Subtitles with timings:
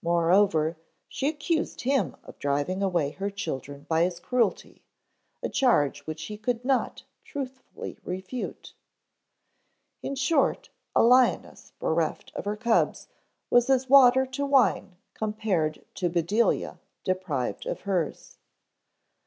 [0.00, 0.78] Moreover,
[1.10, 4.82] she accused him of driving away her children by his cruelty,
[5.42, 8.72] a charge which he could not truthfully refute.
[10.00, 13.08] In short, a lioness bereft of her cubs
[13.50, 18.38] was as water to wine compared to Bedelia deprived of hers.